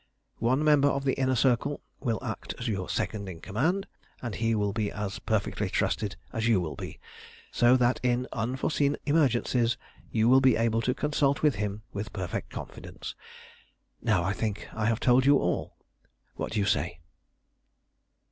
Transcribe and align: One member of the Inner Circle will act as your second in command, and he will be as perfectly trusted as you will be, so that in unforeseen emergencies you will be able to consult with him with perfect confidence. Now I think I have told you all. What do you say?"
One 0.39 0.63
member 0.63 0.87
of 0.87 1.03
the 1.03 1.13
Inner 1.13 1.35
Circle 1.35 1.79
will 1.99 2.17
act 2.23 2.55
as 2.57 2.67
your 2.67 2.89
second 2.89 3.29
in 3.29 3.39
command, 3.39 3.85
and 4.19 4.33
he 4.33 4.55
will 4.55 4.73
be 4.73 4.91
as 4.91 5.19
perfectly 5.19 5.69
trusted 5.69 6.15
as 6.33 6.47
you 6.47 6.59
will 6.59 6.75
be, 6.75 6.99
so 7.51 7.77
that 7.77 7.99
in 8.01 8.27
unforeseen 8.33 8.97
emergencies 9.05 9.77
you 10.09 10.27
will 10.27 10.41
be 10.41 10.55
able 10.55 10.81
to 10.81 10.95
consult 10.95 11.43
with 11.43 11.53
him 11.53 11.83
with 11.93 12.13
perfect 12.13 12.49
confidence. 12.49 13.13
Now 14.01 14.23
I 14.23 14.33
think 14.33 14.67
I 14.73 14.87
have 14.87 14.99
told 14.99 15.27
you 15.27 15.37
all. 15.37 15.77
What 16.33 16.53
do 16.53 16.59
you 16.59 16.65
say?" 16.65 17.01